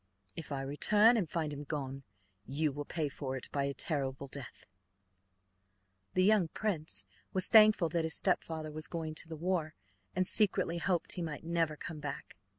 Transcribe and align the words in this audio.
If 0.35 0.51
I 0.51 0.63
return 0.63 1.15
and 1.15 1.29
find 1.29 1.53
him 1.53 1.63
gone, 1.63 2.01
you 2.47 2.71
will 2.71 2.85
pay 2.85 3.07
for 3.07 3.37
it 3.37 3.47
by 3.51 3.65
a 3.65 3.73
terrible 3.75 4.25
death." 4.25 4.65
The 6.15 6.23
young 6.23 6.47
prince 6.47 7.05
was 7.33 7.49
thankful 7.49 7.87
that 7.89 8.03
his 8.03 8.15
stepfather 8.17 8.71
was 8.71 8.87
going 8.87 9.13
to 9.13 9.27
the 9.29 9.37
war, 9.37 9.75
and 10.15 10.25
secretly 10.27 10.79
hoped 10.79 11.11
he 11.11 11.21
might 11.21 11.43
never 11.43 11.75
come 11.75 11.99
back. 11.99 12.35